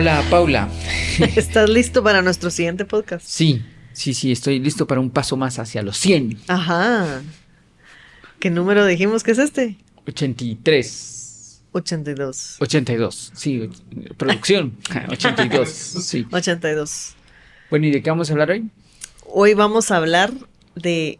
[0.00, 0.66] Hola, Paula.
[1.36, 3.22] ¿Estás listo para nuestro siguiente podcast?
[3.22, 3.62] Sí,
[3.92, 6.38] sí, sí, estoy listo para un paso más hacia los 100.
[6.48, 7.20] Ajá.
[8.38, 9.76] ¿Qué número dijimos que es este?
[10.06, 11.64] 83.
[11.72, 12.56] 82.
[12.60, 13.68] 82, sí,
[14.16, 14.74] producción.
[15.10, 16.26] 82, sí.
[16.32, 17.14] 82.
[17.68, 18.70] Bueno, ¿y de qué vamos a hablar hoy?
[19.26, 20.32] Hoy vamos a hablar
[20.76, 21.18] de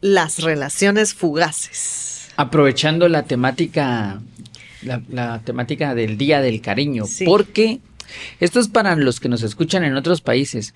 [0.00, 2.28] las relaciones fugaces.
[2.36, 4.22] Aprovechando la temática,
[4.82, 7.24] la, la temática del Día del Cariño, Sí.
[7.24, 7.80] porque
[8.40, 10.74] esto es para los que nos escuchan en otros países.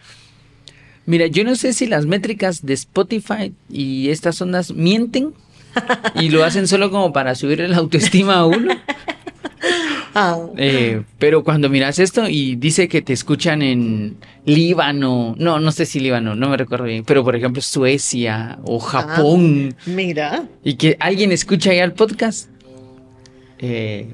[1.07, 5.35] Mira, yo no sé si las métricas de Spotify y estas ondas mienten
[6.15, 8.75] y lo hacen solo como para subir la autoestima a uno.
[10.17, 15.73] Ah, Eh, pero cuando miras esto y dice que te escuchan en Líbano, no, no
[15.73, 20.45] sé si Líbano, no me recuerdo bien, pero por ejemplo Suecia o Japón, mira.
[20.63, 22.49] y que alguien escucha ya el podcast,
[23.59, 24.07] eh,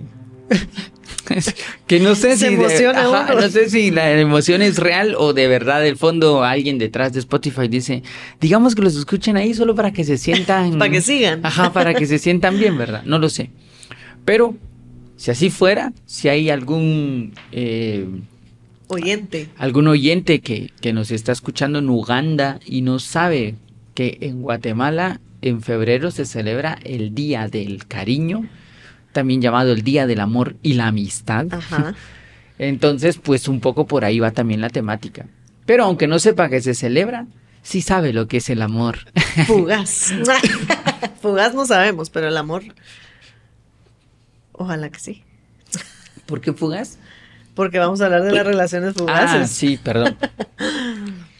[1.87, 3.41] que no sé si de- emociona ajá, uno.
[3.43, 7.21] no sé si la emoción es real o de verdad del fondo alguien detrás de
[7.21, 8.03] Spotify dice,
[8.41, 11.41] digamos que los escuchen ahí solo para que se sientan, Para que sigan.
[11.45, 13.03] Ajá, para que se sientan bien, ¿verdad?
[13.05, 13.51] No lo sé.
[14.25, 14.55] Pero
[15.17, 18.07] si así fuera, si hay algún eh,
[18.89, 19.49] Oyente.
[19.57, 23.55] algún oyente que, que nos está escuchando en Uganda y no sabe
[23.95, 28.47] que en Guatemala en febrero se celebra el Día del Cariño,
[29.13, 31.47] también llamado el Día del Amor y la Amistad.
[31.53, 31.95] Ajá.
[32.59, 35.27] Entonces, pues un poco por ahí va también la temática.
[35.67, 37.27] Pero aunque no sepa que se celebra,
[37.63, 38.99] sí sabe lo que es el amor.
[39.47, 40.13] Fugaz.
[41.23, 42.63] Fugaz no sabemos, pero el amor.
[44.53, 45.25] Ojalá que sí.
[46.27, 46.99] ¿Por qué fugas?
[47.55, 49.51] Porque vamos a hablar de las relaciones Ah, fugaces.
[49.51, 50.17] sí, perdón.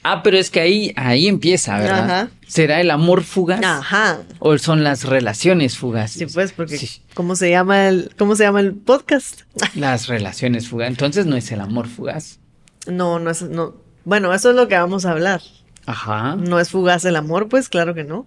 [0.03, 2.05] Ah, pero es que ahí, ahí empieza, ¿verdad?
[2.05, 2.31] Ajá.
[2.47, 3.63] ¿Será el amor fugaz?
[3.63, 4.23] Ajá.
[4.39, 6.19] ¿O son las relaciones fugaces?
[6.19, 9.43] Sí, pues, porque Sí, ¿cómo se llama el, cómo se llama el podcast?
[9.75, 10.93] las relaciones fugaces.
[10.93, 12.39] Entonces no es el amor fugaz.
[12.87, 13.75] No, no es, no.
[14.05, 15.43] Bueno, eso es lo que vamos a hablar.
[15.85, 16.35] Ajá.
[16.37, 18.27] No es fugaz el amor, pues claro que no.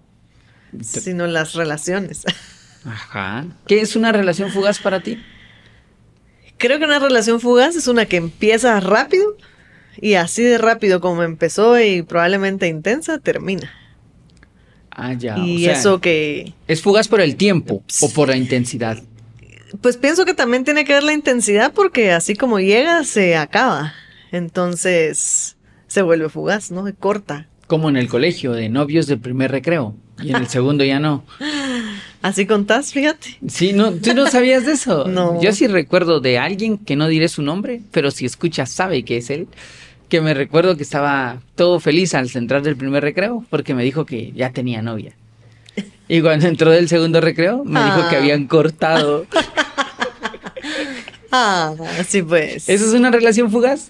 [0.81, 2.23] Sino las relaciones.
[2.85, 3.45] Ajá.
[3.67, 5.21] ¿Qué es una relación fugaz para ti?
[6.57, 9.35] Creo que una relación fugaz es una que empieza rápido
[10.01, 13.71] y así de rápido como empezó y probablemente intensa, termina.
[14.91, 15.37] Ah, ya.
[15.39, 19.01] y o sea, eso que, ¿Es fugaz por el tiempo o por la intensidad?
[19.81, 23.93] pues pienso que también tiene que ver la intensidad porque así como llega, se acaba.
[24.31, 26.85] Entonces se vuelve fugaz, ¿no?
[26.85, 27.47] Se corta.
[27.67, 29.95] Como en el colegio, de novios del primer recreo.
[30.21, 31.23] Y en el segundo ya no.
[32.21, 33.37] Así contás, fíjate.
[33.47, 35.07] Sí, no, ¿tú no sabías de eso?
[35.13, 35.41] No.
[35.41, 39.17] Yo sí recuerdo de alguien que no diré su nombre, pero si escucha sabe que
[39.17, 39.47] es él,
[40.13, 44.05] que me recuerdo que estaba todo feliz al entrar del primer recreo porque me dijo
[44.05, 45.15] que ya tenía novia.
[46.07, 48.19] Y cuando entró del segundo recreo, me dijo que Ah.
[48.19, 49.25] habían cortado.
[51.31, 51.73] Ah,
[52.07, 52.69] sí pues.
[52.69, 53.89] ¿Eso es una relación fugaz?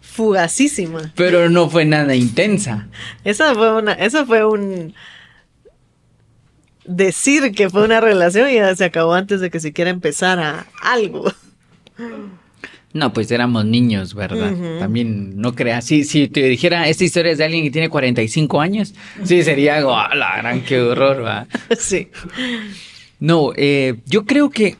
[0.00, 1.12] fugacísima.
[1.14, 2.88] Pero no fue nada intensa.
[3.22, 4.94] Esa fue una, eso fue un
[6.86, 11.30] decir que fue una relación y ya se acabó antes de que siquiera empezara algo.
[12.92, 14.52] No, pues éramos niños, ¿verdad?
[14.80, 15.84] También no creas.
[15.84, 19.76] Si, si te dijera esta historia es de alguien que tiene 45 años, sí sería
[19.76, 21.46] algo, "Ah, la gran, qué horror, va.
[21.78, 22.08] sí.
[23.20, 24.76] No, eh, yo creo que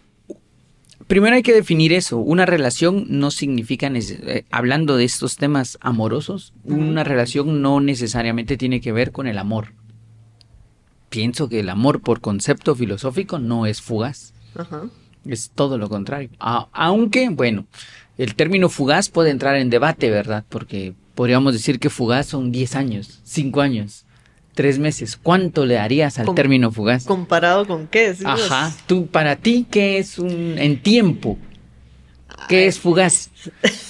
[1.07, 2.19] primero hay que definir eso.
[2.19, 8.81] Una relación no significa, eh, hablando de estos temas amorosos, una relación no necesariamente tiene
[8.81, 9.73] que ver con el amor.
[11.11, 14.33] Pienso que el amor por concepto filosófico no es fugaz.
[14.57, 14.83] Ajá.
[15.27, 16.31] Es todo lo contrario.
[16.39, 17.67] A- aunque, bueno,
[18.23, 20.45] el término fugaz puede entrar en debate, ¿verdad?
[20.49, 24.05] Porque podríamos decir que fugaz son 10 años, 5 años,
[24.55, 25.17] 3 meses.
[25.17, 27.05] ¿Cuánto le darías al Com- término fugaz?
[27.05, 28.15] ¿Comparado con qué?
[28.25, 28.73] Ajá.
[28.87, 31.39] Tú, para ti, ¿qué es un en tiempo?
[32.49, 33.31] ¿Qué es fugaz?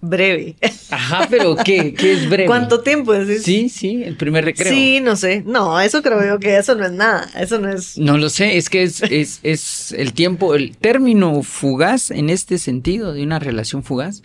[0.00, 0.54] Breve.
[0.90, 1.92] Ajá, pero ¿qué?
[1.92, 2.46] ¿Qué es breve?
[2.46, 3.42] ¿Cuánto tiempo decís?
[3.42, 4.72] Sí, sí, el primer recreo.
[4.72, 5.42] Sí, no sé.
[5.44, 7.28] No, eso creo yo que eso no es nada.
[7.38, 7.98] Eso no es.
[7.98, 12.58] No lo sé, es que es, es, es el tiempo, el término fugaz en este
[12.58, 14.22] sentido de una relación fugaz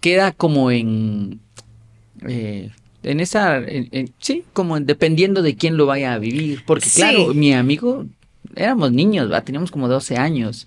[0.00, 1.40] queda como en,
[2.26, 2.70] eh,
[3.02, 6.88] en esa, en- en- sí, como en- dependiendo de quién lo vaya a vivir, porque
[6.88, 7.00] Sí.
[7.00, 8.06] claro, mi amigo,
[8.56, 9.40] éramos niños, ¿va?
[9.42, 10.66] teníamos como 12 años,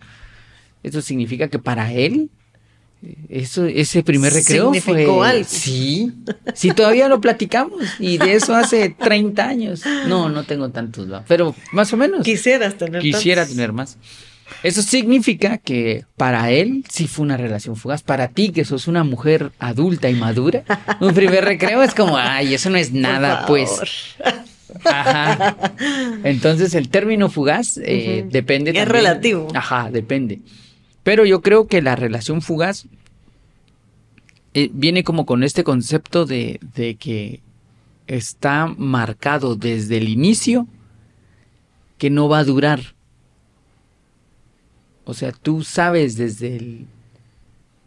[0.83, 2.29] eso significa que para él,
[3.29, 5.45] eso, ese primer recreo Significó fue, algo.
[5.47, 6.11] sí,
[6.53, 11.55] sí, todavía lo platicamos y de eso hace 30 años, no, no tengo tantos, pero
[11.71, 12.23] más o menos.
[12.23, 13.01] Quisieras tener.
[13.01, 13.55] Quisiera tantos.
[13.55, 13.97] tener más.
[14.63, 18.01] Eso significa que para él sí fue una relación fugaz.
[18.01, 20.63] Para ti, que sos una mujer adulta y madura,
[20.99, 23.69] un primer recreo es como, ay, eso no es nada, pues.
[24.83, 25.55] Ajá.
[26.23, 28.31] Entonces el término fugaz eh, Ujú.
[28.31, 29.47] depende Es también- relativo.
[29.53, 30.39] Ajá, depende.
[31.03, 32.87] Pero yo creo que la relación fugaz
[34.53, 37.41] eh, viene como con este concepto de, de que
[38.07, 40.67] está marcado desde el inicio
[41.97, 42.95] que no va a durar.
[45.05, 46.87] O sea, tú sabes desde el,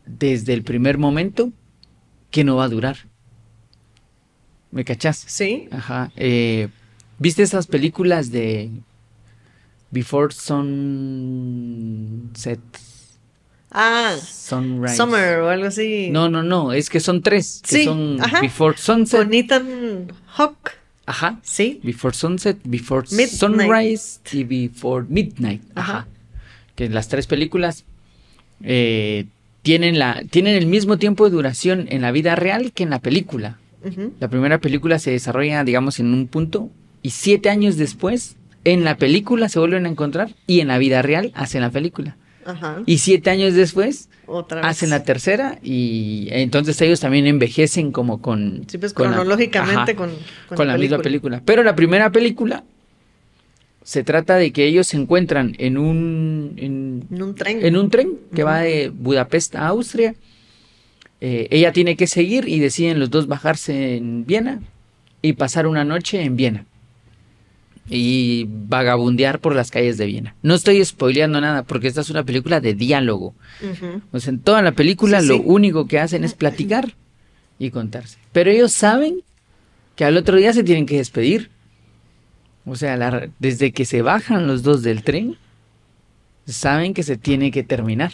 [0.06, 1.52] desde el primer momento
[2.30, 2.96] que no va a durar.
[4.70, 5.24] ¿Me cachás?
[5.26, 5.68] Sí.
[5.70, 6.10] Ajá.
[6.16, 6.68] Eh,
[7.18, 8.70] ¿Viste esas películas de
[9.90, 11.42] Before Sunset?
[13.72, 14.96] Ah, Sunrise.
[14.96, 16.10] Summer o algo así.
[16.10, 17.62] No, no, no, es que son tres.
[17.66, 18.40] Que Sí, son ajá.
[18.40, 19.20] Before Sunset.
[19.24, 20.72] Con Ethan Hawke.
[21.06, 21.40] Ajá.
[21.42, 21.80] Sí.
[21.82, 23.30] Before Sunset, Before Midnight.
[23.30, 25.62] Sunrise y Before Midnight.
[25.74, 25.92] Ajá.
[25.92, 26.06] Ajá.
[26.76, 27.84] Que las tres películas
[28.62, 29.26] eh,
[29.62, 33.00] tienen, la, tienen el mismo tiempo de duración en la vida real que en la
[33.00, 33.58] película.
[34.20, 36.70] La primera película se desarrolla, digamos, en un punto
[37.02, 41.02] y siete años después, en la película se vuelven a encontrar y en la vida
[41.02, 42.16] real hacen la película.
[42.44, 42.82] Ajá.
[42.86, 44.66] Y siete años después Otra vez.
[44.70, 48.64] hacen la tercera y entonces ellos también envejecen como con...
[48.68, 50.10] Sí, pues con la- cronológicamente ajá, con,
[50.54, 51.42] con la misma película.
[51.44, 52.64] Pero la primera película
[53.84, 56.54] se trata de que ellos se encuentran en un...
[56.56, 57.64] en- En un tren.
[57.64, 60.14] en un tren que va de Budapest a Austria.
[61.20, 64.60] Eh, ella tiene que seguir y deciden los dos bajarse en Viena
[65.20, 66.64] y pasar una noche en Viena.
[67.88, 70.34] Y vagabundear por las calles de Viena.
[70.42, 73.34] No estoy spoileando nada porque esta es una película de diálogo.
[73.62, 74.00] Ujú.
[74.12, 75.42] O sea, en toda la película Sí, lo sí.
[75.44, 76.94] único que hacen es platicar
[77.58, 78.18] y contarse.
[78.32, 79.20] Pero ellos saben
[79.96, 81.50] que al otro día se tienen que despedir.
[82.64, 85.36] O sea, la- desde que se bajan los dos del tren,
[86.46, 88.12] saben que se tiene que terminar.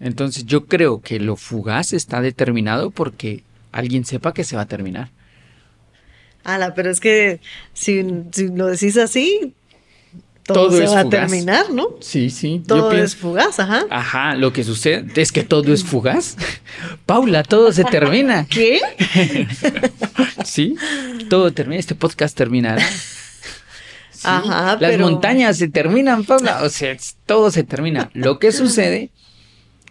[0.00, 3.42] Entonces yo creo que lo fugaz está determinado porque
[3.72, 5.10] alguien sepa que se va a terminar.
[6.44, 7.40] Ala, pero es que
[7.72, 9.54] si, si lo decís así,
[10.44, 11.06] todo, Todo se es va fugaz.
[11.06, 11.88] a terminar, ¿no?
[12.00, 12.62] Sí, sí.
[12.66, 13.86] Todo es fugaz, ajá.
[13.88, 16.36] ajá, lo que sucede es que todo es fugaz.
[17.06, 18.46] Paula, todo se termina.
[18.50, 18.80] ¿Qué?
[20.44, 20.76] Sí,
[21.30, 22.86] todo termina, este podcast terminará.
[24.10, 26.62] Sí, Ajá, Las pero- montañas se terminan, Paula.
[26.62, 26.94] O sea,
[27.26, 28.10] todo se termina.
[28.12, 29.10] Lo que sucede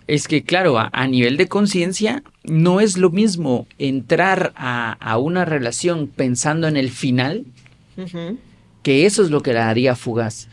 [0.07, 5.17] es que, claro, a, a nivel de conciencia, no es lo mismo entrar a, a
[5.17, 7.45] una relación pensando en el final,
[8.81, 10.49] que eso es lo que la haría fugaz,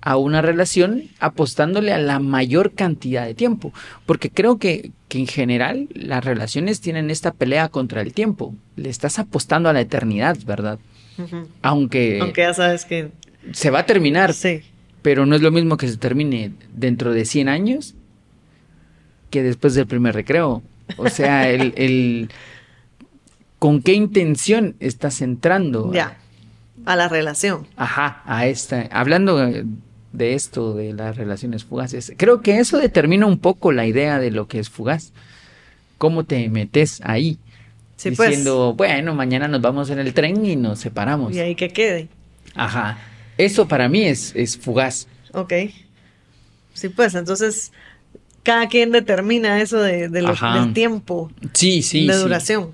[0.00, 3.72] a una relación apostándole a la mayor cantidad de tiempo.
[4.06, 8.54] Porque creo que, que en general las relaciones tienen esta pelea contra el tiempo.
[8.76, 10.78] Le estás apostando a la eternidad, ¿verdad?
[11.62, 13.10] Aunque, Aunque ya sabes que
[13.52, 14.62] se va a terminar, sí.
[15.02, 17.96] pero no es lo mismo que se termine dentro de 100 años
[19.30, 20.62] que después del primer recreo.
[20.96, 22.30] O sea, el, el-
[23.58, 25.92] ¿con qué intención estás entrando?
[25.92, 26.16] Ya.
[26.86, 27.66] A la relación.
[27.76, 28.88] Ajá, a esta.
[28.92, 34.18] Hablando de esto, de las relaciones fugaces, creo que eso determina un poco la idea
[34.18, 35.12] de lo que es fugaz.
[35.98, 37.38] ¿Cómo te metes ahí?
[37.96, 38.28] Sí, pues.
[38.30, 41.34] diciendo, bueno, mañana nos vamos en el tren y nos separamos.
[41.34, 42.08] Y ahí que quede.
[42.54, 42.96] Ajá.
[43.36, 45.08] Eso para mí es, es fugaz.
[45.32, 45.52] Ok.
[46.74, 47.72] Sí, pues, entonces
[48.48, 52.06] cada quien determina eso de, del tiempo Sí, sí.
[52.06, 52.70] de duración.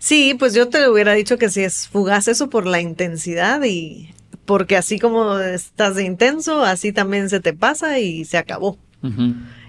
[0.00, 4.12] Sí, pues yo te hubiera dicho que si es fugaz eso por la intensidad y
[4.44, 8.76] porque así como estás de intenso, así también se te pasa y se acabó.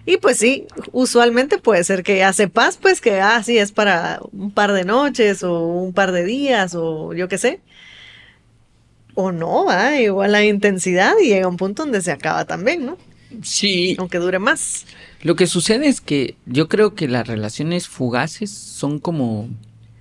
[0.08, 4.20] Y pues sí, usualmente puede ser que ya sepas pues que ah, sí es para
[4.32, 7.60] un par de noches o un par de días o yo qué sé.
[9.14, 12.98] O no, va, igual la intensidad y llega un punto donde se acaba también, ¿no?
[13.42, 14.86] Sí, Aunque dure más.
[15.22, 19.50] Lo que sucede es que yo creo que las relaciones fugaces son como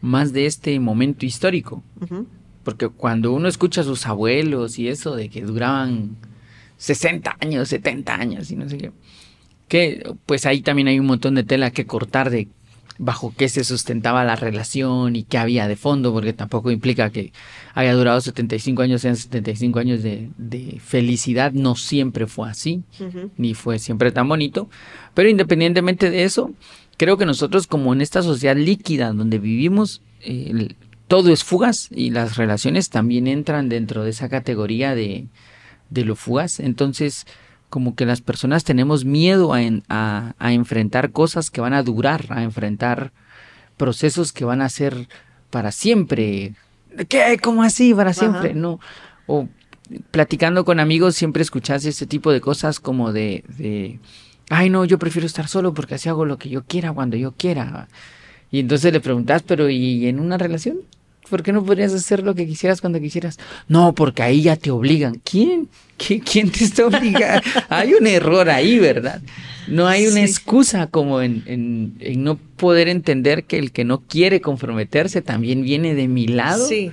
[0.01, 1.83] más de este momento histórico.
[2.65, 6.17] Porque cuando uno escucha a sus abuelos y eso de que duraban
[6.77, 8.93] 60 años, 70 años y no sé qué,
[9.69, 12.49] que pues ahí también hay un montón de tela que cortar de
[12.99, 17.33] bajo qué se sustentaba la relación y qué había de fondo, porque tampoco implica que
[17.75, 22.83] haya durado 75 años, sean 75 años de, de felicidad, no siempre fue así
[23.37, 24.69] ni fue siempre tan bonito.
[25.15, 26.53] Pero independientemente de eso,
[26.97, 30.77] creo que nosotros como en esta sociedad líquida donde vivimos, eh, el-
[31.09, 35.27] todo es fugaz y las relaciones también entran dentro de esa categoría de,
[35.91, 36.59] de lo fugaz.
[36.59, 37.27] Entonces,
[37.73, 41.83] como que las personas tenemos miedo a, en- a- a enfrentar cosas que van a
[41.83, 43.13] durar, a enfrentar
[43.79, 45.09] procesos que van a ser
[45.49, 46.53] para siempre.
[47.09, 47.39] ¿Qué?
[47.43, 47.95] ¿Cómo así?
[47.95, 48.51] Para siempre.
[48.51, 48.59] Ajá.
[48.59, 48.79] No.
[49.27, 49.49] O
[50.11, 53.99] platicando con amigos siempre escuchas ese tipo de cosas como de, de,
[54.51, 57.33] ay no, yo prefiero estar solo porque así hago lo que yo quiera cuando yo
[57.33, 57.89] quiera.
[58.51, 60.77] Y entonces le preguntas, pero ¿y en una relación?
[61.33, 63.39] ¿Por qué no podrías hacer lo que quisieras cuando quisieras?
[63.67, 65.19] No, porque ahí ya te obligan.
[65.25, 65.67] ¿Quién?
[65.97, 67.43] ¿Quién te está obligando?
[67.71, 69.23] hay un error ahí, ¿verdad?
[69.67, 74.03] No hay una excusa como en, en, en, no poder entender que el que no
[74.03, 76.69] quiere comprometerse también viene de mi lado.
[76.69, 76.93] Sí.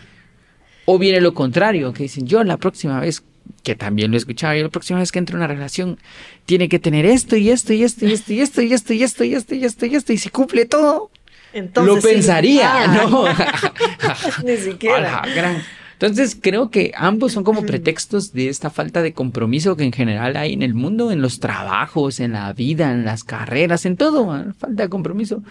[0.86, 3.22] O viene lo contrario, que dicen, yo la próxima vez,
[3.64, 6.00] que también lo he escuchado, yo la próxima vez que entre en una relación,
[6.46, 9.04] tiene que tener esto y esto y esto y esto y esto y esto y
[9.04, 11.12] esto y esto y esto y esto y si cumple todo,
[11.54, 13.26] Entonces, lo pensaría, Ah, ¿no?
[14.44, 15.22] Ni siquiera.
[15.36, 15.64] Gran-
[15.94, 20.38] Entonces creo que ambos son como pretextos de esta falta de compromiso que en general
[20.38, 24.38] hay en el mundo, en los trabajos, en la vida, en las carreras, en todo,
[24.38, 24.54] ¿no?
[24.54, 25.44] falta de compromiso.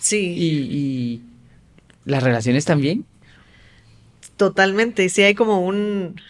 [0.00, 0.34] Sí.
[0.36, 1.22] Y, y
[2.04, 3.04] las relaciones también.
[4.36, 6.20] Totalmente, y sí hay como un,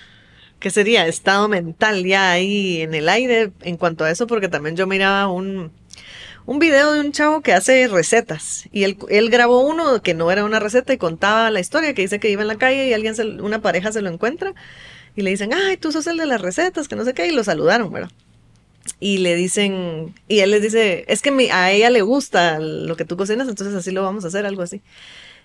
[0.61, 1.07] ¿qué sería?
[1.07, 5.29] Estado mental ya ahí en el aire en cuanto a eso, porque también yo miraba
[5.29, 5.71] un,
[6.49, 8.97] un video de un chavo que hace recetas, y él,
[9.29, 12.41] grabó uno que no era una receta y contaba la historia, que dice que iba
[12.41, 14.55] en la calle y alguien, se- una pareja se lo encuentra,
[15.15, 17.33] y le dicen, ay, tú sos el de las recetas, que no sé qué, y
[17.33, 18.11] lo saludaron, ¿verdad?
[18.99, 22.97] Y le dicen, y él les dice, es que mi- a ella le gusta lo
[22.97, 24.81] que tú cocinas, entonces así lo vamos a hacer, algo así.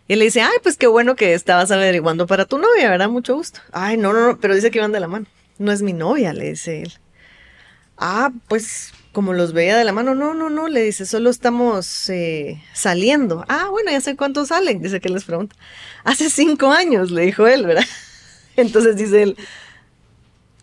[0.08, 3.10] Y él le dice, ay, pues qué bueno que estabas averiguando para tu novia, ¿verdad?
[3.10, 3.60] Mucho gusto.
[3.74, 5.26] Ay, no, no, no, pero dice que iban de la mano.
[5.60, 6.94] No es mi novia, le dice él.
[7.98, 12.10] Ah, pues como los veía de la mano, no, no, no, le dice, solo estamos
[12.10, 13.46] eh, saliendo.
[13.48, 15.56] Ah, bueno, ya sé cuántos salen, dice que les pregunta.
[16.04, 17.86] Hace cinco años, le dijo él, ¿verdad?
[18.58, 19.38] Entonces dice él,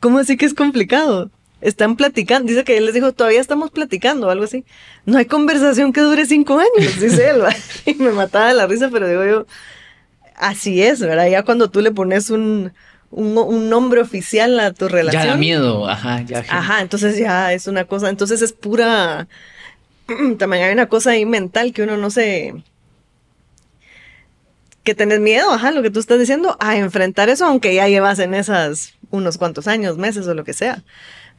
[0.01, 1.31] ¿cómo así que es complicado?
[1.61, 4.65] Están platicando, dice que él les dijo, todavía estamos platicando o algo así.
[5.07, 7.57] No hay conversación que dure cinco años, dice él, ¿verdad?
[7.87, 9.47] y me mataba de la risa, pero digo yo,
[10.35, 11.29] así es, ¿verdad?
[11.29, 12.73] Ya cuando tú le pones un,
[13.11, 15.23] un, un nombre oficial a tu relación.
[15.23, 16.45] Ya da miedo, ajá, ya.
[16.49, 19.27] Ajá, entonces ya es una cosa, entonces es pura,
[20.39, 22.55] también hay una cosa ahí mental que uno no se,
[24.83, 28.19] que tenés miedo, ajá, lo que tú estás diciendo, a enfrentar eso, aunque ya llevas
[28.19, 30.83] en esas unos cuantos años, meses o lo que sea.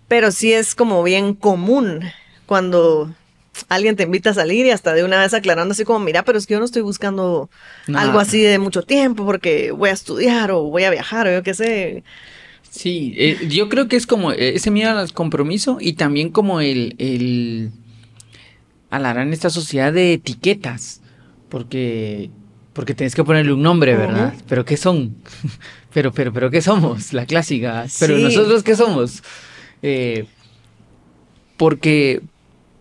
[0.07, 2.01] Pero sí es como bien común
[2.45, 3.13] cuando
[3.69, 6.37] alguien te invita a salir y hasta de una vez aclarando así como, mira, pero
[6.37, 7.49] es que yo no estoy buscando
[7.93, 11.43] algo así de mucho tiempo porque voy a estudiar o voy a viajar o yo
[11.43, 12.03] qué sé.
[12.69, 16.61] Sí, eh, yo creo que es como eh, ese miedo al compromiso y también como
[16.61, 17.71] el, el
[18.89, 21.01] alargar en esta sociedad de etiquetas,
[21.49, 22.29] porque
[22.73, 24.33] porque tienes que ponerle un nombre, ¿verdad?
[24.47, 25.15] Pero ¿qué son?
[25.93, 27.11] pero, pero, pero ¿qué somos?
[27.11, 27.85] La clásica.
[27.99, 29.21] Pero nosotros ¿qué somos?
[29.81, 30.25] Eh,
[31.57, 32.21] porque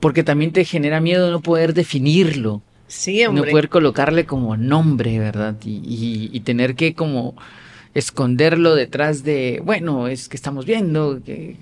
[0.00, 2.62] porque también te genera miedo no poder definirlo.
[2.88, 3.50] Sí, no hombre.
[3.52, 5.56] poder colocarle como nombre, ¿verdad?
[5.64, 7.36] Y, y- y tener que como
[7.94, 11.56] esconderlo detrás de, bueno, es que estamos viendo, que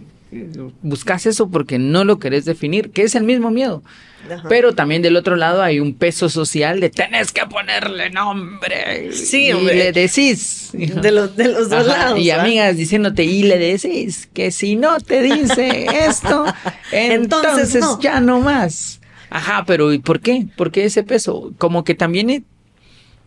[0.83, 3.83] buscas eso porque no lo querés definir, que es el mismo miedo.
[4.31, 4.49] Ajá.
[4.49, 9.13] Pero también del otro lado hay un peso social de tenés que ponerle nombre.
[9.13, 9.75] Sí, y hombre.
[9.77, 10.71] le decís.
[10.73, 12.21] De los, de los dos Ajá, lados.
[12.21, 12.43] y ¿va?
[12.43, 16.45] amigas diciéndote, y le decís que si no te dice esto,
[16.93, 18.01] entonces, Entonces no.
[18.01, 19.01] ya no más.
[19.31, 20.47] Ajá, pero ¿y por qué?
[20.57, 21.53] ¿Por qué ese peso?
[21.59, 22.45] Como que también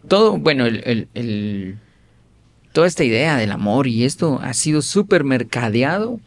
[0.08, 1.78] todo, bueno, el, el- el-
[2.74, 6.20] toda esta idea del amor y esto ha sido súper mercadeado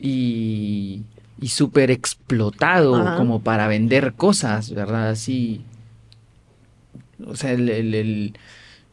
[0.00, 1.02] y,
[1.40, 3.16] y súper explotado Ajá.
[3.16, 5.10] como para vender cosas, ¿verdad?
[5.10, 5.60] Así.
[7.26, 8.34] O sea, el, el- el-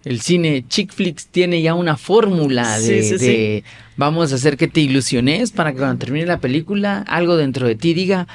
[0.03, 3.25] el cine chick flicks tiene ya una fórmula de, Sí, sí, sí.
[3.25, 3.63] de
[3.97, 7.75] vamos a hacer que te ilusiones para que cuando termine la película algo dentro de
[7.75, 8.25] ti diga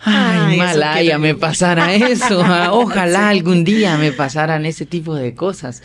[0.00, 1.18] Ay, Ay, eso mala, quiero ya yo".
[1.20, 2.42] me pasara eso.
[2.44, 5.82] ah, Ojalá algún día me pasaran ese tipo de cosas.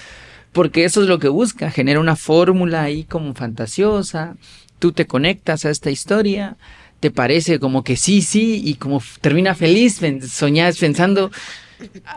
[0.54, 4.36] Porque eso es lo que busca, genera una fórmula ahí como fantasiosa.
[4.82, 6.58] Tú te conectas a esta historia,
[7.00, 11.30] te parece como que sí, sí, y como termina feliz, soñás pensando.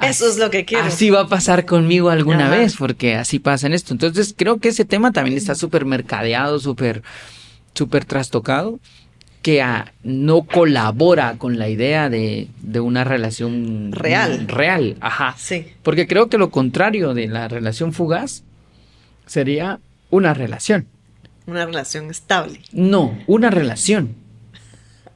[0.01, 0.85] Eso es lo que quiero.
[0.85, 2.57] Así va a pasar conmigo alguna Ajá.
[2.57, 3.93] vez, porque así pasa en esto.
[3.93, 7.03] Entonces creo que ese tema también está súper mercadeado, súper,
[7.75, 8.81] súper trastocado,
[9.43, 9.63] que
[10.03, 14.49] no colabora con la idea de, de una relación Real.
[14.49, 15.35] Real, ajá.
[15.37, 15.67] Sí.
[15.83, 18.43] Porque creo que lo contrario de la relación fugaz
[19.27, 20.87] sería una relación.
[21.47, 22.61] Una relación estable.
[22.73, 24.15] No, una relación.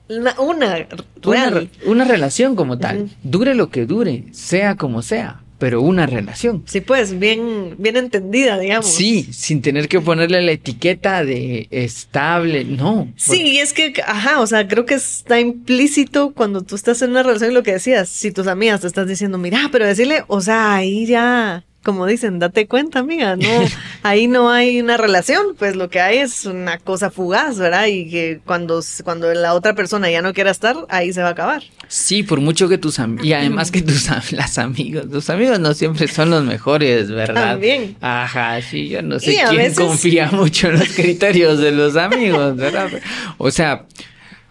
[0.09, 0.87] Una, una
[1.23, 1.71] real.
[2.09, 3.11] relación como tal.
[3.23, 6.63] Dure lo que dure, sea como sea, pero una relación.
[6.67, 8.87] Sí, pues, bien, bien entendida, digamos.
[8.87, 13.13] Sí, sin tener que ponerle la etiqueta de estable, no.
[13.17, 17.11] Sí, y es que, ajá, o sea, creo que está implícito cuando tú estás en
[17.11, 20.41] una relación lo que decías, si tus amigas te estás diciendo, mira, pero decirle, o
[20.41, 23.47] sea, ahí ya, como dicen, date cuenta, amiga, no,
[24.03, 27.87] ahí no hay una relación, pues lo que hay es una cosa fugaz, ¿verdad?
[27.87, 31.33] Y que cuando, cuando la otra persona ya no quiera estar, ahí se va a
[31.33, 31.63] acabar.
[31.87, 35.73] Sí, por mucho que tus amigos, y además que tus las amigos, tus amigos no
[35.73, 37.53] siempre son los mejores, ¿verdad?
[37.53, 37.97] También.
[38.01, 42.91] Ajá, sí, yo no sé quién confía mucho en los criterios de los amigos, ¿verdad?
[43.39, 43.87] O sea,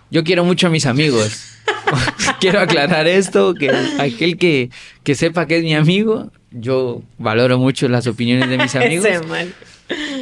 [0.09, 1.43] yo quiero mucho a mis amigos.
[2.39, 3.69] quiero aclarar esto, que
[3.99, 4.69] aquel que,
[5.03, 9.07] que sepa que es mi amigo, yo valoro mucho las opiniones de mis amigos.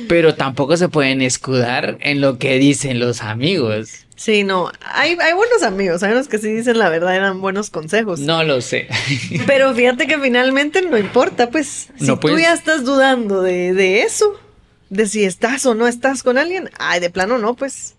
[0.07, 4.05] pero tampoco se pueden escudar en lo que dicen los amigos.
[4.15, 7.69] Sí, no, hay, hay buenos amigos, hay unos que sí dicen la verdad, eran buenos
[7.69, 8.19] consejos.
[8.19, 8.87] No lo sé.
[9.47, 14.39] Pero fíjate que finalmente no importa, pues, si tú ya estás dudando de, de eso,
[14.89, 17.95] de si estás o no estás con alguien, ay, de plano no, pues.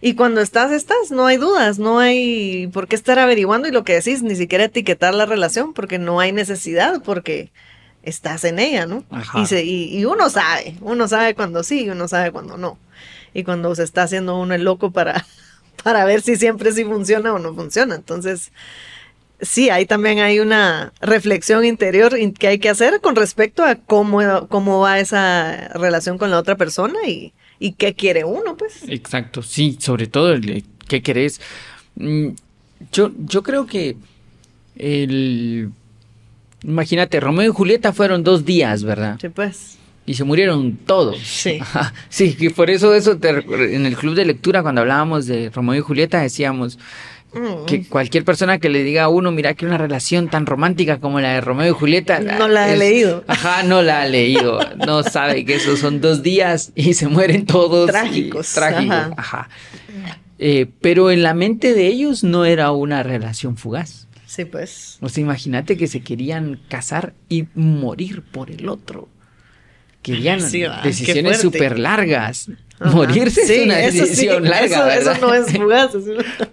[0.00, 3.84] Y cuando estás, estás, no hay dudas, no hay por qué estar averiguando y lo
[3.84, 7.52] que decís, ni siquiera etiquetar la relación, porque no hay necesidad, porque
[8.02, 9.04] estás en ella, ¿no?
[9.34, 12.78] Y, se, y, uno sabe, uno sabe cuando sí y uno sabe cuando no.
[13.34, 15.26] Y cuando se está haciendo uno el loco para,
[15.84, 17.94] para ver si siempre sí funciona o no funciona.
[17.94, 18.52] Entonces,
[19.40, 24.48] sí, ahí también hay una reflexión interior que hay que hacer con respecto a cómo,
[24.48, 28.82] cómo va esa relación con la otra persona y, y qué quiere uno, pues.
[28.88, 31.40] Exacto, sí, sobre todo el qué querés.
[31.96, 32.30] Mm,
[32.92, 33.96] yo, yo creo que
[34.76, 35.70] el...
[36.64, 39.18] Imagínate, Romeo y Julieta fueron dos días, ¿verdad?
[39.20, 39.78] Sí, pues.
[40.06, 41.18] Y se murieron todos.
[41.18, 41.60] Sí.
[42.08, 45.80] sí, y por eso, eso en el club de lectura, cuando hablábamos de Romeo y
[45.80, 46.78] Julieta, decíamos,
[47.66, 47.84] que mm.
[47.84, 51.34] cualquier persona que le diga a uno, mira que una relación tan romántica como la
[51.34, 52.18] de Romeo y Julieta.
[52.18, 53.24] No la ha leído.
[53.28, 54.58] Ajá, no la ha leído.
[54.84, 57.88] No sabe que esos son dos días y se mueren todos.
[57.88, 58.52] Trágicos.
[58.52, 59.12] Trágicos.
[59.16, 59.48] Ajá.
[60.38, 64.08] Eh, pero en la mente de ellos no era una relación fugaz.
[64.30, 64.96] Sí, pues.
[65.00, 69.08] O sea, imagínate que se querían casar y morir por el otro.
[70.02, 70.38] Querían
[70.84, 72.48] decisiones súper largas.
[72.78, 75.90] Morirse es una decisión larga, eso, Eso no es fugaz.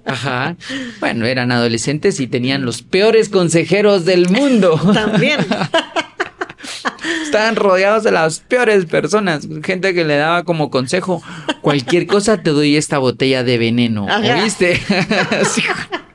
[0.05, 0.55] Ajá.
[0.99, 4.81] Bueno, eran adolescentes y tenían los peores consejeros del mundo.
[4.91, 5.39] También.
[7.21, 9.47] Estaban rodeados de las peores personas.
[9.63, 11.21] Gente que le daba como consejo,
[11.61, 14.07] cualquier cosa te doy esta botella de veneno.
[14.41, 14.81] ¿Oíste?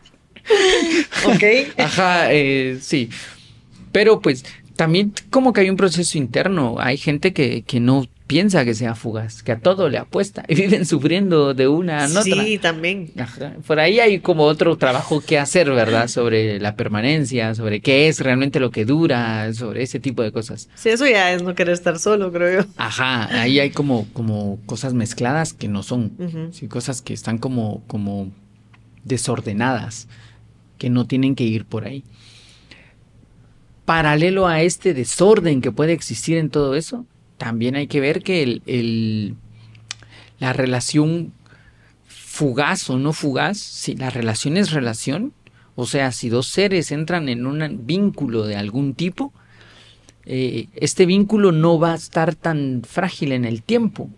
[1.26, 1.78] ok.
[1.78, 3.08] Ajá, eh, sí.
[3.90, 4.44] Pero pues
[4.76, 6.76] también como que hay un proceso interno.
[6.78, 10.54] Hay gente que, que no piensa que sea fugaz, que a todo le apuesta y
[10.62, 12.22] viven sufriendo de una a otra.
[12.22, 13.10] Sí, también.
[13.66, 16.08] Por ahí hay como otro trabajo que hacer, ¿verdad?
[16.08, 20.70] Sobre la permanencia, sobre qué es realmente lo que dura, sobre ese tipo de cosas.
[20.74, 22.68] Sí, eso ya es no querer estar solo, creo yo.
[22.78, 26.12] Ajá, ahí hay como, como cosas mezcladas que no son,
[26.52, 28.32] sí, cosas que están como, como
[29.04, 30.08] desordenadas,
[30.82, 32.02] que no tienen que ir por ahí.
[33.84, 37.06] Paralelo a este desorden que puede existir en todo eso,
[37.38, 39.36] también hay que ver que el,
[40.40, 41.32] la relación
[42.08, 45.32] fugaz o no fugaz, si la relación es relación,
[45.76, 49.32] o sea, si dos seres entran en un vínculo de algún tipo,
[50.26, 54.10] eh, este vínculo no va a estar tan frágil en el tiempo.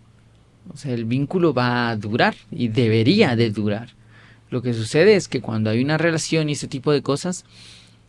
[0.73, 3.89] O sea, el vínculo va a durar y debería de durar.
[4.49, 7.45] Lo que sucede es que cuando hay una relación y ese tipo de cosas,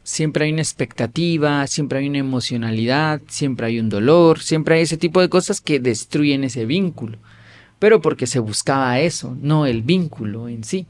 [0.03, 4.97] siempre hay una expectativa, siempre hay una emocionalidad, siempre hay un dolor, siempre hay ese
[4.97, 7.19] tipo de cosas que destruyen ese vínculo.
[7.79, 10.87] Pero porque se buscaba eso, no el vínculo en sí.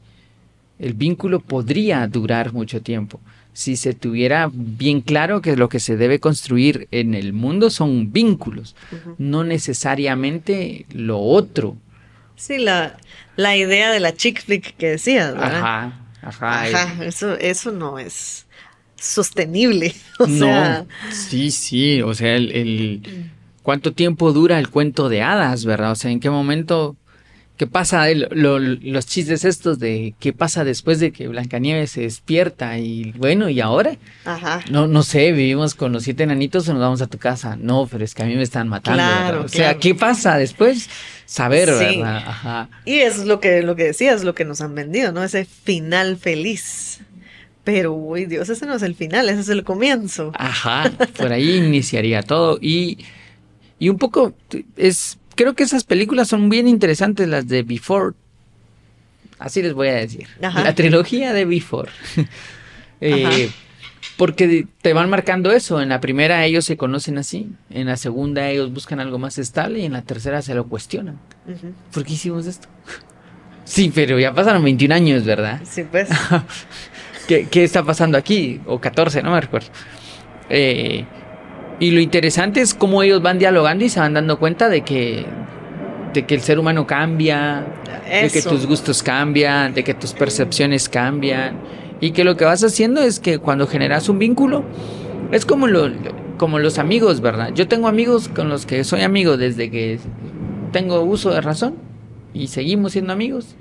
[0.79, 3.19] El vínculo podría durar mucho tiempo
[3.57, 8.13] si se tuviera bien claro que lo que se debe construir en el mundo son
[8.13, 8.75] vínculos,
[9.17, 11.75] no necesariamente lo otro.
[12.37, 12.95] Sí, la,
[13.35, 16.61] la idea de la chick flick que decías, Ajá, ajá.
[16.63, 18.47] Ajá, eso, eso no es
[18.95, 19.93] sostenible.
[20.19, 20.85] O sea.
[21.11, 22.01] Sí, sí.
[22.01, 23.29] O sea, el,
[23.61, 25.91] cuánto tiempo dura el cuento de hadas, ¿verdad?
[25.91, 26.95] O sea, en qué momento.
[27.57, 28.05] ¿Qué pasa?
[28.13, 33.59] los chistes estos de qué pasa después de que Blancanieves se despierta y bueno, ¿y
[33.61, 33.97] ahora?
[34.25, 34.61] Ajá.
[34.69, 37.57] No, no sé, vivimos con los siete enanitos o nos vamos a tu casa.
[37.59, 39.01] No, pero es que a mí me están matando.
[39.01, 40.87] Claro, o sea, ¿qué pasa después?
[41.25, 42.17] Saber, ¿verdad?
[42.27, 42.69] Ajá.
[42.85, 45.23] Y es lo que, lo que decías, lo que nos han vendido, ¿no?
[45.23, 47.01] Ese final feliz.
[47.63, 50.31] Pero, uy, Dios, ese no es el final, ese es el comienzo.
[50.35, 52.59] Ajá, por ahí iniciaría todo.
[52.61, 52.99] Y,
[53.79, 54.35] y un poco,
[54.77, 58.13] es, creo que esas películas son bien interesantes, las de Before.
[59.39, 60.27] Así les voy a decir.
[60.41, 61.89] La trilogía de Before.
[63.01, 63.49] eh,
[64.17, 65.81] porque te van marcando eso.
[65.81, 67.49] En la primera ellos se conocen así.
[67.69, 69.79] En la segunda ellos buscan algo más estable.
[69.79, 71.19] Y en la tercera se lo cuestionan.
[71.93, 72.67] ¿Por qué hicimos esto?
[73.63, 75.59] Sí, pero ya pasaron 21 años, ¿verdad?
[75.69, 76.07] Sí, pues.
[77.27, 78.61] ¿Qué, está pasando aquí?
[78.65, 79.67] O 14, no me recuerdo.
[80.49, 81.05] Eh,
[81.79, 85.25] Y lo interesante es cómo ellos van dialogando y se van dando cuenta de que,
[86.13, 87.65] de que el ser humano cambia,
[88.09, 91.57] de que tus gustos cambian, de que tus percepciones cambian.
[91.99, 94.63] Y que lo que vas haciendo es que cuando generas un vínculo,
[95.31, 95.89] es como, lo,
[96.37, 97.51] como los amigos, ¿verdad?
[97.53, 99.99] Yo tengo amigos con los que soy amigo desde que
[100.71, 101.75] tengo uso de razón
[102.33, 103.55] y seguimos siendo amigos.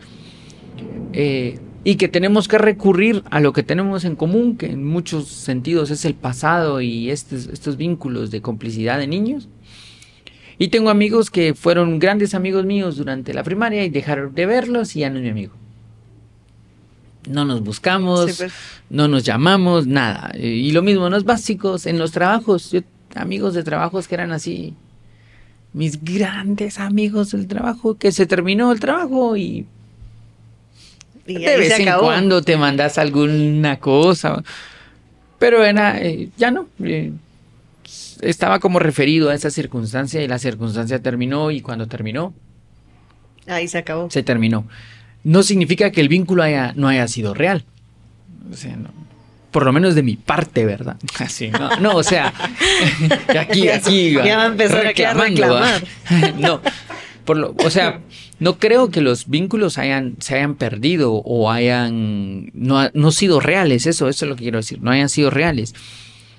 [1.12, 5.28] Eh, y que tenemos que recurrir a lo que tenemos en común, que en muchos
[5.28, 9.48] sentidos es el pasado y estos, estos vínculos de complicidad de niños.
[10.58, 14.96] Y tengo amigos que fueron grandes amigos míos durante la primaria y dejaron de verlos
[14.96, 15.52] y ya no es mi amigo.
[17.30, 18.52] No nos buscamos, Sí, pues.
[18.90, 20.32] no nos llamamos, nada.
[20.36, 22.72] Y lo mismo en los básicos, en los trabajos.
[22.72, 22.80] Yo,
[23.14, 24.74] amigos de trabajos que eran así,
[25.72, 29.66] mis grandes amigos del trabajo, que se terminó el trabajo y
[31.26, 34.42] Y de vez en cuando te mandas alguna cosa.
[35.38, 36.66] Pero era, eh, ya no.
[36.82, 37.12] eh,
[38.20, 42.32] estaba como referido a esa circunstancia y la circunstancia terminó y cuando terminó,
[43.46, 44.10] Ahí se acabó.
[44.10, 44.66] se terminó.
[45.24, 47.64] No significa que el vínculo haya, no haya sido real.
[48.50, 48.90] O sea, no.
[49.50, 50.96] Por lo menos de mi parte, ¿verdad?
[51.18, 52.32] Así, no, no, o sea,
[53.40, 54.12] aquí, aquí.
[54.12, 55.70] Ya va a empezar a reclamando, ¿va?
[56.38, 56.60] no,
[57.26, 58.00] por lo, o sea,
[58.40, 63.86] no creo que los vínculos hayan, se hayan perdido o hayan no, no sido reales,
[63.86, 65.74] eso, eso es lo que quiero decir, no hayan sido reales.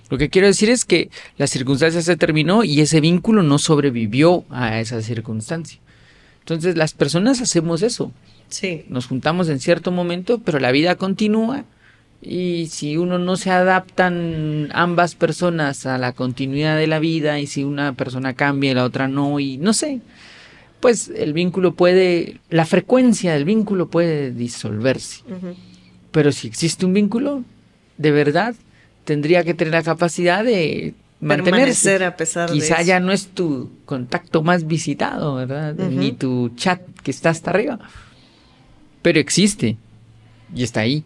[0.10, 4.46] Lo que quiero decir es que la circunstancia se terminó y ese vínculo no sobrevivió
[4.50, 5.80] a esa circunstancia.
[6.40, 8.12] Entonces las personas hacemos eso,
[8.50, 8.86] Sí.
[8.88, 11.66] nos juntamos en cierto momento, pero la vida continúa
[12.22, 17.48] y si uno no se adaptan ambas personas a la continuidad de la vida y
[17.48, 20.00] si una persona cambia y la otra no y no sé,
[20.80, 25.24] pues el vínculo puede, la frecuencia del vínculo puede disolverse.
[26.12, 27.44] Pero si existe un vínculo,
[27.98, 28.56] de verdad,
[29.04, 31.52] tendría que tener la capacidad de mantenerse.
[31.52, 32.88] Permanecer a pesar de Quizá eso.
[32.88, 35.74] ya no es tu contacto más visitado, ¿verdad?
[35.76, 37.80] Ni tu chat que está hasta arriba.
[39.02, 39.78] Pero existe.
[40.54, 41.04] Y está ahí.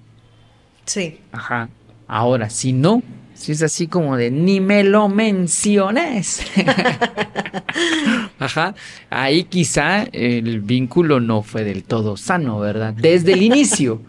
[0.85, 1.19] Sí.
[1.31, 1.69] Ajá.
[2.07, 3.01] Ahora, si no,
[3.41, 6.43] si es así como de ni me lo menciones.
[8.39, 8.75] Ajá.
[9.09, 12.93] Ahí quizá el vínculo no fue del todo sano, ¿verdad?
[12.93, 14.01] Desde el inicio.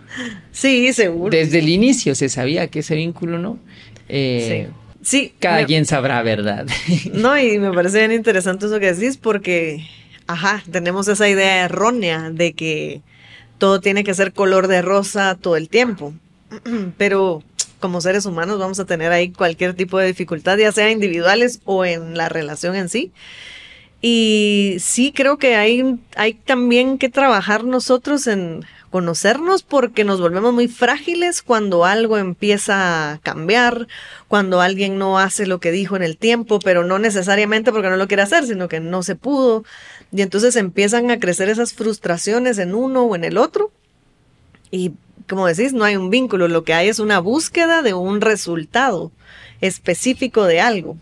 [0.51, 1.31] Sí, seguro.
[1.31, 3.59] Desde el inicio se sabía que ese vínculo no.
[4.09, 4.75] Eh, sí.
[5.03, 5.35] Sí.
[5.39, 6.67] Cada me- quien sabrá, ¿verdad?
[7.13, 9.87] No, y me parece bien interesante eso que decís porque,
[10.27, 13.01] ajá, tenemos esa idea errónea de que
[13.59, 16.15] todo tiene que ser color de rosa todo el tiempo.
[16.99, 17.43] Pero
[17.83, 21.85] como seres humanos vamos a tener ahí cualquier tipo de dificultad, ya sea individuales o
[21.85, 23.13] en la relación en sí.
[24.01, 30.53] Y sí creo que hay, hay también que trabajar nosotros en conocernos porque nos volvemos
[30.53, 33.89] muy frágiles cuando algo empieza a cambiar,
[34.29, 37.97] cuando alguien no hace lo que dijo en el tiempo, pero no necesariamente porque no
[37.97, 39.65] lo quiere hacer, sino que no se pudo.
[40.13, 43.71] Y entonces empiezan a crecer esas frustraciones en uno o en el otro.
[44.71, 44.93] Y
[45.29, 49.13] como decís, no hay un vínculo, lo que hay es una búsqueda de un resultado
[49.61, 50.97] específico de algo.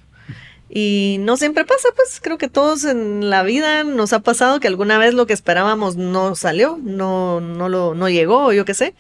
[0.69, 4.69] Y no siempre pasa, pues creo que todos en la vida nos ha pasado que
[4.69, 8.95] alguna vez lo que esperábamos no salió, no, no, lo, no llegó, yo qué sé.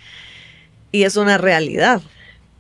[0.90, 2.02] Y es una realidad.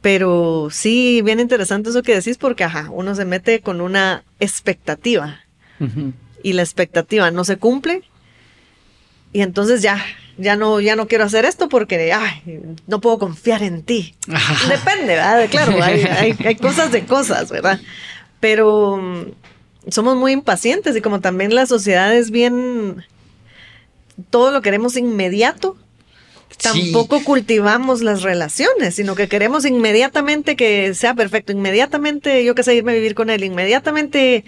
[0.00, 5.40] Pero sí, bien interesante eso que decís porque, ajá, uno se mete con una expectativa
[6.42, 8.02] y la expectativa no se cumple
[9.32, 10.02] y entonces ya,
[10.40, 14.14] ya no, ya no quiero hacer esto porque, ay, no puedo confiar en ti.
[14.32, 14.68] Ajá.
[14.74, 15.48] Depende, ¿verdad?
[15.50, 17.80] Claro, hay, hay- hay cosas de cosas, ¿verdad?
[18.40, 23.04] Pero mm, somos muy impacientes y como también la sociedad es bien,
[24.30, 25.76] todo lo queremos inmediato,
[26.58, 26.58] Sí.
[26.92, 32.90] tampoco cultivamos las relaciones, sino que queremos inmediatamente que sea perfecto, inmediatamente, yo sé, irme
[32.92, 34.44] a vivir con él, inmediatamente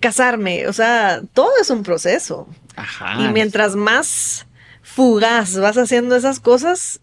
[0.00, 2.46] casarme, o sea, todo es un proceso.
[2.74, 3.16] Ajá.
[3.22, 4.46] Y mientras más
[4.96, 7.00] fugaz vas haciendo esas cosas,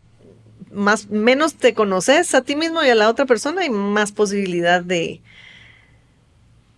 [0.72, 4.84] más menos te conoces a ti mismo y a la otra persona y más posibilidad
[4.84, 5.22] de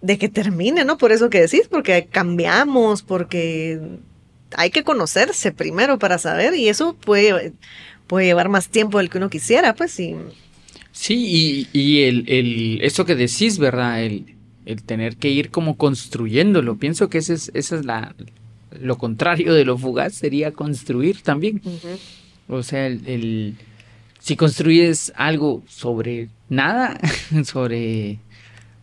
[0.01, 0.97] de que termine, ¿no?
[0.97, 3.79] Por eso que decís, porque cambiamos, porque
[4.55, 7.53] hay que conocerse primero para saber y eso puede,
[8.05, 10.15] puede llevar más tiempo del que uno quisiera, pues y
[10.91, 14.03] Sí, y, y el, el, eso que decís, ¿verdad?
[14.03, 16.77] El, el tener que ir como construyéndolo.
[16.77, 18.15] Pienso que ese es, esa es la,
[18.81, 21.61] lo contrario de lo fugaz, sería construir también.
[22.47, 23.55] O sea, el, el-
[24.19, 26.99] si construyes algo sobre nada,
[27.45, 28.17] sobre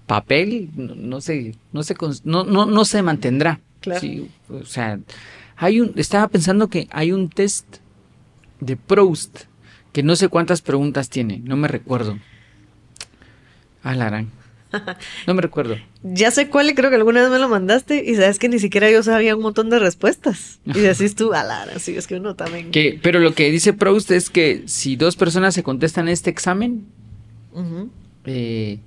[0.06, 3.60] papel, no, no se, no se, no, no, no se mantendrá.
[3.80, 4.00] Claro.
[4.00, 5.00] Sí, o sea,
[5.56, 7.66] hay un, estaba pensando que hay un test
[8.60, 9.40] de Proust
[9.92, 12.18] que no sé cuántas preguntas tiene, no me recuerdo.
[13.82, 14.30] Alarán.
[15.26, 15.76] No me recuerdo.
[16.02, 18.58] Ya sé cuál y creo que alguna vez me lo mandaste y sabes que ni
[18.58, 20.58] siquiera yo sabía un montón de respuestas.
[20.66, 22.70] Y decís tú, alara, sí, es que uno también.
[22.70, 26.84] Que, pero lo que dice Proust es que si dos personas se contestan este examen,
[28.24, 28.78] eh,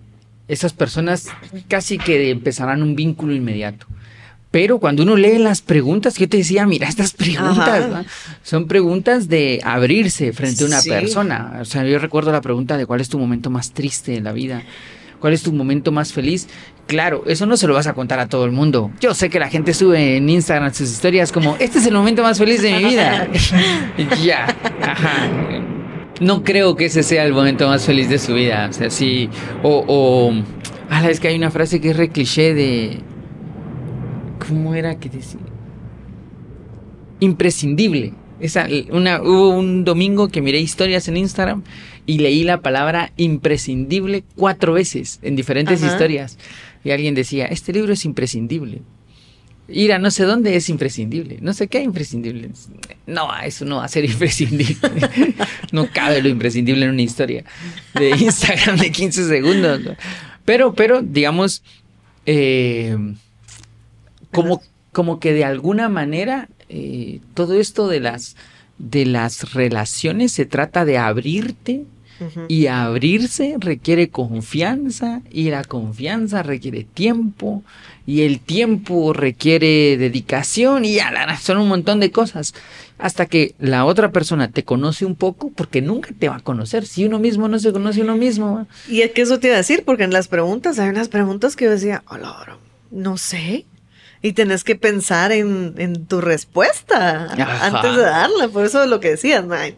[0.47, 1.27] esas personas
[1.67, 3.87] casi que empezarán un vínculo inmediato.
[4.51, 8.05] Pero cuando uno lee las preguntas, yo te decía, mira, estas preguntas
[8.41, 10.89] son preguntas de abrirse frente a una Sí.
[10.89, 11.57] persona.
[11.59, 14.31] O sea, yo recuerdo la pregunta de cuál es tu momento más triste de la
[14.31, 14.63] vida,
[15.25, 16.47] cuál es tu momento más feliz.
[16.85, 18.91] Claro, eso no se lo vas a contar a todo el mundo.
[18.99, 22.21] Yo sé que la gente sube en Instagram sus historias como, este es el momento
[22.21, 23.27] más feliz de mi vida.
[24.23, 25.27] ya, ajá.
[26.21, 28.67] No creo que ese sea el momento más feliz de su vida.
[28.69, 29.27] O sea, sí.
[29.63, 30.31] O, o.
[30.91, 32.99] Ah, es que hay una frase que es re cliché de.
[34.47, 35.39] ¿Cómo era que decía?
[37.19, 38.13] Imprescindible.
[38.39, 41.63] Esa, una, hubo un domingo que miré historias en Instagram
[42.05, 45.91] y leí la palabra imprescindible cuatro veces en diferentes Ajá.
[45.91, 46.37] historias.
[46.83, 48.81] Y alguien decía, este libro es imprescindible.
[49.67, 51.39] Ir a no sé dónde es imprescindible.
[51.41, 52.51] No sé qué imprescindible.
[53.07, 54.75] No, eso no va a ser imprescindible.
[55.71, 57.43] no cabe lo imprescindible en una historia
[57.95, 59.81] de Instagram de 15 segundos.
[59.81, 59.95] ¿no?
[60.45, 61.63] Pero, pero, digamos,
[62.27, 62.95] eh,
[64.31, 68.35] como, como que de alguna manera eh, todo esto de las,
[68.77, 71.85] de las relaciones se trata de abrirte
[72.47, 77.63] Y abrirse requiere confianza y la confianza requiere tiempo
[78.07, 82.53] y el tiempo requiere dedicación y ya, son un montón de cosas
[82.97, 86.85] hasta que la otra persona te conoce un poco porque nunca te va a conocer
[86.85, 88.67] si uno mismo no se conoce uno mismo.
[88.87, 91.55] Y es que eso te iba a decir, porque en las preguntas hay unas preguntas
[91.55, 92.57] que yo decía, hola,
[92.91, 93.65] no sé.
[94.21, 97.67] Y tenés que pensar en, en tu respuesta Ajá.
[97.67, 98.47] antes de darla.
[98.47, 99.75] Por eso es lo que decías, "Ay,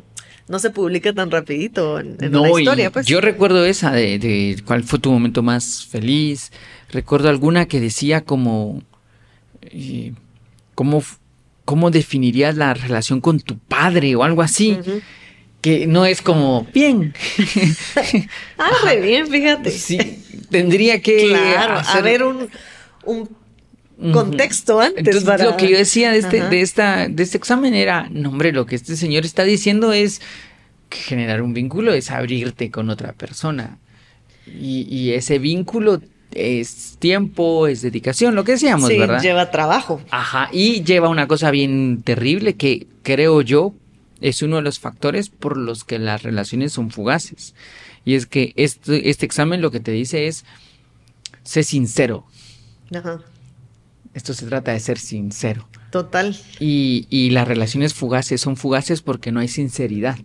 [0.47, 2.91] no se publica tan rapidito en, en una y historia.
[2.91, 3.05] Pues.
[3.05, 6.51] yo recuerdo esa de, de cuál fue tu momento más feliz.
[6.91, 8.81] Recuerdo alguna que decía como
[9.61, 10.13] eh,
[10.75, 11.03] cómo,
[11.65, 14.77] cómo definirías la relación con tu padre o algo así.
[15.61, 17.13] Que no es como bien.
[18.57, 19.71] Ah, re bien, fíjate.
[19.71, 19.97] sí,
[20.49, 22.49] tendría que claro, hacer- haber un.
[24.13, 25.45] Contexto antes Entonces, para...
[25.45, 26.49] lo que yo decía de este, Ajá.
[26.49, 30.21] de esta, de este examen era, no hombre, lo que este señor está diciendo es
[30.89, 33.79] que generar un vínculo es abrirte con otra persona.
[34.45, 39.21] Y, y ese vínculo es tiempo, es dedicación, lo que decíamos, sí, ¿verdad?
[39.21, 40.01] lleva trabajo.
[40.11, 43.73] Ajá, y lleva una cosa bien terrible que creo yo
[44.21, 47.55] es uno de los factores por los que las relaciones son fugaces.
[48.05, 50.45] Y es que este, este examen lo que te dice es,
[51.43, 52.25] sé sincero.
[52.93, 53.21] Ajá.
[54.17, 55.67] Esto se trata de ser sincero.
[55.91, 56.35] Total.
[56.59, 60.17] Y, y las relaciones fugaces son fugaces porque no hay sinceridad.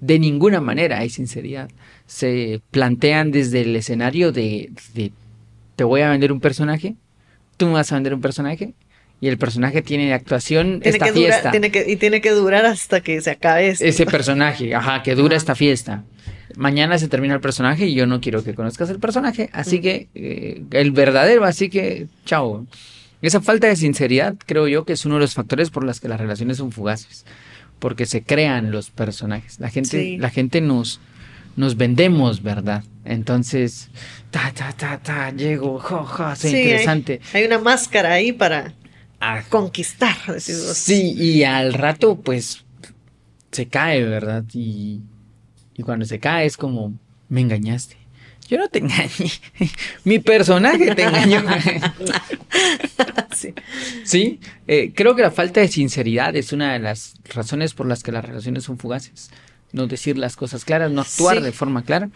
[0.00, 1.68] De ninguna manera hay sinceridad.
[2.06, 5.12] Se plantean desde el escenario de, de,
[5.76, 6.94] te voy a vender un personaje,
[7.58, 8.72] tú me vas a vender un personaje
[9.20, 11.50] y el personaje tiene actuación Tiene esta que fiesta.
[11.50, 13.84] tiene que, y tiene que durar hasta que se acabe esto.
[13.84, 15.36] Ese personaje, ajá, que dura Ajá.
[15.36, 16.04] esta fiesta.
[16.56, 19.82] Mañana se termina el personaje y yo no quiero que conozcas el personaje, así Mm.
[19.82, 22.66] que eh, el verdadero, así que chao.
[23.26, 26.08] Esa falta de sinceridad creo yo que es uno de los factores por los que
[26.08, 27.24] las relaciones son fugaces,
[27.78, 29.58] porque se crean los personajes.
[29.60, 30.18] La gente, Sí.
[30.18, 31.00] la gente nos,
[31.56, 32.84] nos vendemos, ¿verdad?
[33.04, 33.88] Entonces,
[34.30, 37.20] ta, ta, ta, ta, llego, jo, jo, soy Sí, interesante.
[37.32, 38.72] Hay, una máscara ahí para
[39.20, 40.16] Ah, conquistar.
[40.40, 42.62] Sí, y al rato, pues,
[43.52, 44.44] se cae, ¿verdad?
[44.52, 45.00] Y,
[45.74, 46.92] y cuando se cae es como,
[47.30, 47.96] me engañaste.
[48.48, 49.30] Yo no te engañé.
[50.04, 51.42] Mi personaje te engañó.
[53.34, 53.52] Sí.
[54.04, 58.02] sí, eh, creo que la falta de sinceridad es una de las razones por las
[58.04, 59.30] que las relaciones son fugaces.
[59.72, 61.42] No decir las cosas claras, no actuar Sí.
[61.42, 62.10] de forma clara.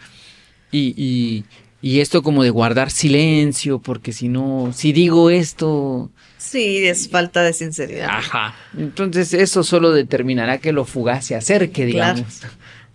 [0.71, 1.43] Y, y,
[1.81, 7.43] y esto como de guardar silencio, porque si no, si digo esto, Sí, es falta
[7.43, 8.07] de sinceridad.
[8.09, 8.55] Ajá.
[8.77, 12.15] Entonces eso solo determinará que lo fugaz se acerque, Claro.
[12.15, 12.41] digamos.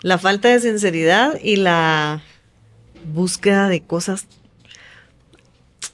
[0.00, 2.22] La falta de sinceridad y la
[3.04, 4.26] búsqueda de cosas,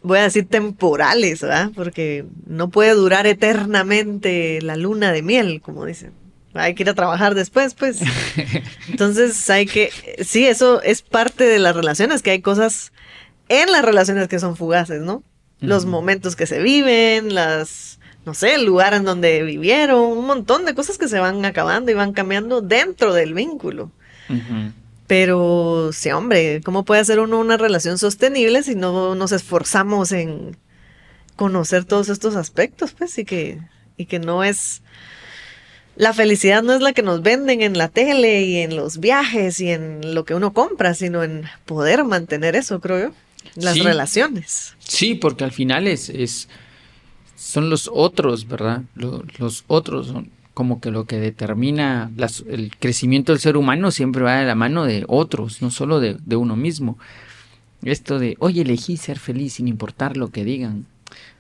[0.03, 1.71] voy a decir temporales, ¿verdad?
[1.75, 6.13] Porque no puede durar eternamente la luna de miel, como dicen.
[6.55, 8.01] Hay que ir a trabajar después, pues.
[8.89, 9.91] Entonces hay que,
[10.25, 12.93] sí, eso es parte de las relaciones, que hay cosas
[13.49, 15.23] en las relaciones que son fugaces, ¿no?
[15.61, 20.65] Los momentos que se viven, las, no sé, el lugar en donde vivieron, un montón
[20.65, 23.91] de cosas que se van acabando y van cambiando dentro del vínculo.
[25.11, 30.57] Pero sí, hombre, ¿cómo puede hacer uno una relación sostenible si no nos esforzamos en
[31.35, 33.59] conocer todos estos aspectos, pues, y que,
[33.97, 34.83] y que no es...
[35.97, 39.61] La felicidad no es la que nos venden en la tele y en los viajes
[39.61, 43.15] y en lo que uno compra, sino en poder mantener eso, creo yo.
[43.57, 43.83] las Sí.
[43.83, 44.77] relaciones.
[44.79, 46.49] Sí, porque al final es, es
[47.37, 48.83] son los otros, ¿verdad?
[48.95, 53.91] Lo- los otros son como que lo que determina las- el crecimiento del ser humano
[53.91, 56.99] siempre va de la mano de otros, no solo de, de uno mismo.
[57.83, 60.85] Esto de, oye, elegí ser feliz sin importar lo que digan.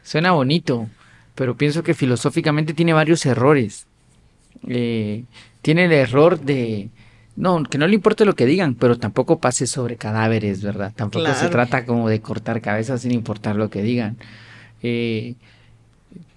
[0.03, 0.89] Suena bonito,
[1.35, 3.85] pero pienso que filosóficamente tiene varios errores.
[4.67, 5.25] Eh,
[5.61, 6.89] tiene el error de,
[7.37, 10.95] no, que no le importe lo que digan, pero tampoco pase sobre cadáveres, ¿verdad?
[10.97, 14.17] Tampoco se trata como de cortar cabezas sin importar lo que digan.
[14.83, 15.35] Eh,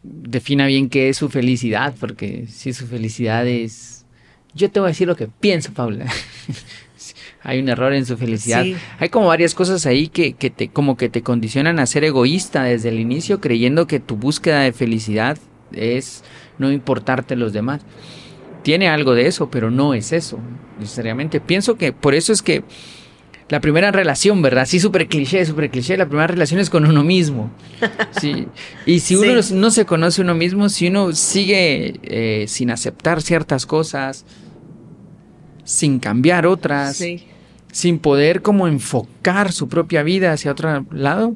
[0.03, 4.05] defina bien qué es su felicidad, porque si su felicidad es...
[4.53, 6.05] Yo te voy a decir lo que pienso, Paula.
[7.41, 8.63] Hay un error en su felicidad.
[8.63, 8.75] Sí.
[8.99, 12.63] Hay como varias cosas ahí que, que te, como que te condicionan a ser egoísta
[12.63, 15.37] desde el inicio, creyendo que tu búsqueda de felicidad
[15.73, 16.23] es
[16.57, 17.81] no importarte los demás.
[18.61, 20.39] Tiene algo de eso, pero no es eso,
[20.79, 21.41] necesariamente.
[21.41, 22.63] Pienso que por eso es que
[23.49, 24.65] la primera relación, ¿verdad?
[24.65, 25.97] Sí, súper cliché, súper cliché.
[25.97, 27.51] La primera relación es con uno mismo.
[28.19, 28.47] Sí.
[28.85, 29.53] Y si uno Sí.
[29.53, 34.25] no se conoce uno mismo, si uno sigue eh, sin aceptar ciertas cosas,
[35.63, 37.25] sin cambiar otras, Sí.
[37.71, 41.35] sin poder como enfocar su propia vida hacia otro lado,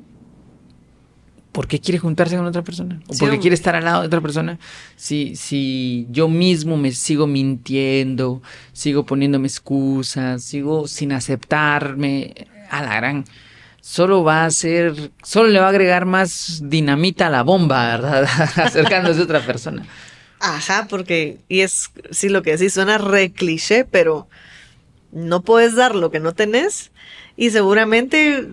[1.58, 3.00] ¿por qué quiere juntarse con otra persona?
[3.08, 4.60] ¿O Sí, por qué quiere estar al lado de otra persona?
[4.96, 8.43] Si, si yo mismo me sigo mintiendo,
[8.74, 13.26] sigo poniéndome excusas, sigo sin aceptarme, a la gran...
[13.82, 18.28] Solo va a ser, solo le va a agregar más dinamita a la bomba, ¿verdad?
[18.58, 19.84] Acercándose a otra persona.
[20.39, 24.28] Ajá, porque, y es, sí, lo que decís suena re cliché, pero
[25.12, 26.91] no puedes dar lo que no tenés
[27.36, 28.50] y seguramente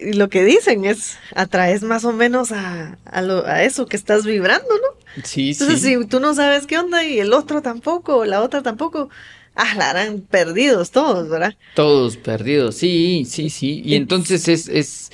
[0.00, 3.96] y lo que dicen es, atraes más o menos a, a, lo- a eso que
[3.96, 5.22] estás vibrando, ¿no?
[5.24, 5.96] Sí, Entonces, sí.
[6.00, 9.08] si tú no sabes qué onda y el otro tampoco, o la otra tampoco,
[9.54, 11.56] ah, la harán perdidos todos, ¿verdad?
[11.74, 13.82] Todos perdidos, sí, sí, sí.
[13.84, 15.10] Y entonces es, es,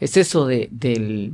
[0.00, 1.32] es eso de, del...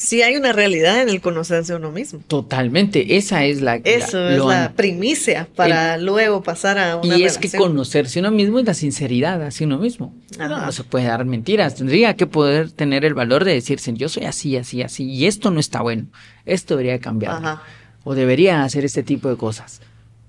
[0.00, 2.20] Sí hay una realidad en el conocerse a uno mismo.
[2.28, 3.76] Totalmente, esa es la...
[3.82, 8.30] Eso la- es la primicia para luego pasar a una Y es que conocerse uno
[8.30, 10.14] mismo es la sinceridad hacia uno mismo.
[10.38, 11.74] No se puede dar mentiras.
[11.74, 15.50] Tendría que poder tener el valor de decirse, yo soy así, así, así, y esto
[15.50, 16.06] no está bueno.
[16.46, 17.32] Esto debería cambiar.
[17.32, 17.62] Ajá.
[18.04, 19.80] O debería hacer este tipo de cosas.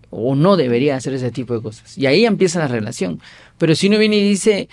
[0.10, 1.96] O no debería hacer ese tipo de cosas.
[1.96, 3.22] Y ahí empieza la relación.
[3.60, 4.68] Pero si uno viene y dice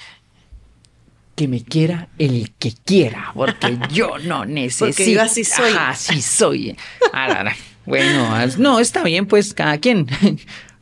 [1.36, 5.10] que me quiera el que quiera, porque yo no necesito.
[5.10, 5.70] yo así soy.
[5.70, 6.76] Ajá, así soy.
[7.12, 7.52] Ah.
[7.84, 10.06] Bueno, no, está bien, pues cada quien.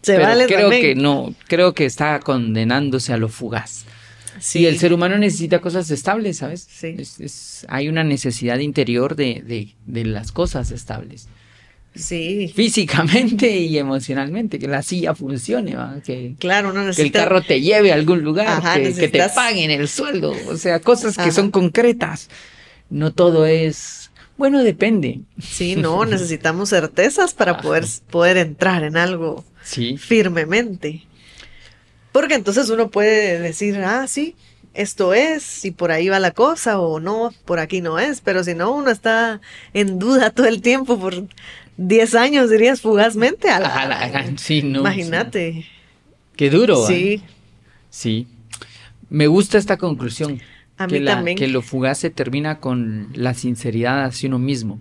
[0.01, 0.83] Se Pero vale creo también.
[0.83, 3.85] que no, creo que está condenándose a lo fugaz.
[4.41, 4.61] Sí.
[4.61, 6.67] Y el ser humano necesita cosas estables, ¿sabes?
[6.71, 6.95] Sí.
[6.99, 11.29] Es- es- hay una necesidad interior de, de, de las cosas estables.
[11.95, 15.97] Sí, Físicamente y emocionalmente, que la silla funcione, ¿va?
[16.05, 17.21] Que, claro, uno que el necesita...
[17.21, 20.81] carro te lleve a algún lugar, Ajá, que, que te paguen el sueldo, o sea,
[20.81, 22.29] cosas que son concretas.
[22.91, 25.21] No todo es, bueno, depende.
[25.41, 29.97] Sí, no, necesitamos certezas para poder, poder entrar en algo Sí.
[29.97, 31.03] firmemente.
[32.13, 34.37] Porque entonces uno puede decir, ah, sí,
[34.73, 38.43] esto es, y por ahí va la cosa, o no, por aquí no es, pero
[38.45, 39.41] si no, uno está
[39.73, 41.15] en duda todo el tiempo por
[41.77, 43.49] 10 años, dirías fugazmente.
[43.51, 45.67] A la- A la sí, no, Imagínate.
[46.37, 46.81] Qué duro.
[46.83, 46.87] ¿va?
[46.89, 47.23] Sí,
[47.91, 48.27] Sí.
[49.11, 50.41] Me gusta esta conclusión.
[50.77, 51.37] A que mí la- también.
[51.39, 54.81] Que lo fugaz se termina con la sinceridad hacia uno mismo.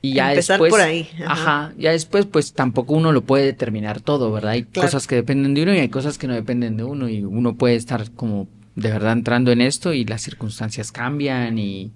[0.00, 0.70] Y ya Empezar después.
[0.70, 1.32] por ahí, Ajá.
[1.32, 1.72] ajá.
[1.76, 4.52] Ya después, pues tampoco uno lo puede determinar todo, ¿verdad?
[4.52, 4.86] Hay Claro.
[4.86, 7.08] cosas que dependen de uno y hay cosas que no dependen de uno.
[7.08, 11.90] Y uno puede estar como de verdad entrando en esto y las circunstancias cambian y.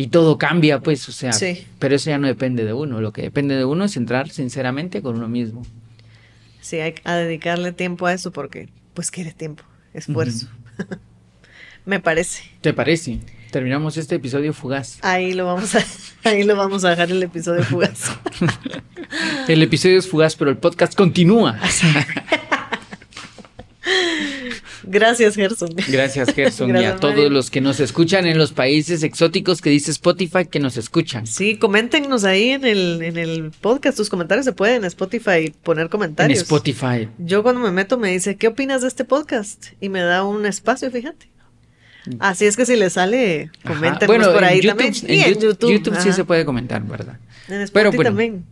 [0.00, 1.66] Y todo cambia, pues, o sea, Sí.
[1.80, 3.00] pero eso ya no depende de uno.
[3.00, 5.66] Lo que depende de uno es entrar sinceramente con uno mismo.
[6.60, 10.46] sí, hay a dedicarle tiempo a eso porque, pues, quiere tiempo, esfuerzo.
[11.84, 12.42] Me parece.
[12.60, 13.18] ¿Te parece?
[13.50, 14.98] Terminamos este episodio fugaz.
[15.02, 15.82] Ahí lo vamos a,
[16.28, 18.10] ahí lo vamos a dejar el episodio fugaz.
[19.48, 21.58] El episodio es fugaz, pero el podcast continúa.
[24.90, 25.70] Gracias, Gerson.
[25.88, 29.70] Gracias, Gerson, y Gracias, a todos los que nos escuchan en los países exóticos que
[29.70, 31.26] dice Spotify que nos escuchan.
[31.26, 33.96] Sí, coméntenos ahí en el, en el podcast.
[33.96, 36.38] Tus comentarios se pueden en Spotify poner En comentarios.
[36.40, 37.08] Spotify.
[37.18, 39.66] Yo cuando me meto me dice, ¿qué opinas de este podcast?
[39.80, 41.28] Y me da un espacio, fíjate.
[42.20, 44.94] Así es que si les sale, coméntenos Bueno, por en ahí YouTube, también.
[45.06, 45.96] Y en en YouTube, YouTube.
[46.00, 47.18] sí se puede comentar, ¿verdad?
[47.48, 48.44] En Spotify Pero bueno, también.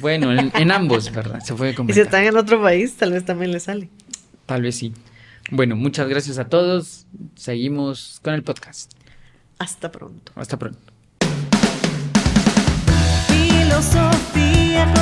[0.00, 1.40] Bueno, en, en ambos, ¿verdad?
[1.40, 2.04] Se puede Y si comentar.
[2.04, 3.88] están en otro país, tal vez también les sale.
[4.44, 4.92] Tal vez sí.
[5.50, 7.06] Bueno, muchas gracias a todos.
[7.34, 8.92] Seguimos con el podcast.
[9.58, 10.32] Hasta pronto.
[10.36, 10.78] Hasta pronto.
[13.28, 14.92] Filosofía.